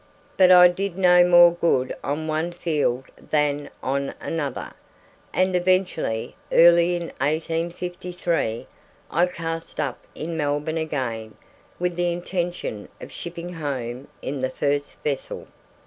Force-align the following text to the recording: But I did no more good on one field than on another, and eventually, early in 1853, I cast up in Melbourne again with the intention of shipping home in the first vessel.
But 0.35 0.49
I 0.49 0.67
did 0.67 0.97
no 0.97 1.23
more 1.23 1.51
good 1.51 1.95
on 2.03 2.25
one 2.27 2.51
field 2.53 3.03
than 3.29 3.69
on 3.83 4.15
another, 4.19 4.73
and 5.31 5.55
eventually, 5.55 6.35
early 6.51 6.95
in 6.95 7.03
1853, 7.21 8.65
I 9.11 9.25
cast 9.27 9.79
up 9.79 9.99
in 10.15 10.35
Melbourne 10.35 10.79
again 10.79 11.35
with 11.77 11.95
the 11.97 12.11
intention 12.11 12.89
of 12.99 13.11
shipping 13.11 13.53
home 13.53 14.07
in 14.23 14.41
the 14.41 14.49
first 14.49 15.03
vessel. 15.03 15.45